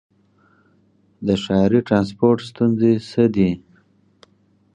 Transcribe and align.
د 1.27 1.29
ښاري 1.43 1.79
ټرانسپورټ 1.87 2.39
ستونزې 2.49 2.93
څه 3.09 3.23
دي؟ 3.35 3.51